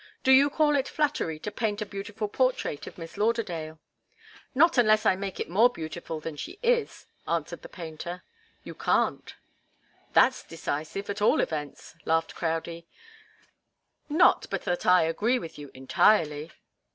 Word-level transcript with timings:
Do 0.23 0.31
you 0.31 0.49
call 0.49 0.75
it 0.75 0.87
flattery 0.87 1.37
to 1.41 1.51
paint 1.51 1.79
a 1.79 1.85
beautiful 1.85 2.27
portrait 2.27 2.87
of 2.87 2.97
Miss 2.97 3.17
Lauderdale?" 3.17 3.77
"Not 4.55 4.79
unless 4.79 5.05
I 5.05 5.15
make 5.15 5.39
it 5.39 5.47
more 5.47 5.69
beautiful 5.69 6.19
than 6.19 6.37
she 6.37 6.57
is," 6.63 7.05
answered 7.27 7.61
the 7.61 7.69
painter. 7.69 8.23
"You 8.63 8.73
can't." 8.73 9.35
"That's 10.13 10.41
decisive, 10.41 11.11
at 11.11 11.21
all 11.21 11.39
events," 11.39 11.93
laughed 12.03 12.33
Crowdie. 12.33 12.87
"Not 14.09 14.47
but 14.49 14.63
that 14.63 14.87
I 14.87 15.03
agree 15.03 15.37
with 15.37 15.59
you, 15.59 15.69
entirely." 15.75 16.51